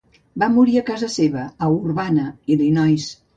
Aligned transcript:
Va 0.43 0.47
morir 0.53 0.79
a 0.79 0.83
casa 0.87 1.09
seva, 1.17 1.43
a 1.67 1.69
Urbana, 1.75 2.27
Illinois. 2.57 3.09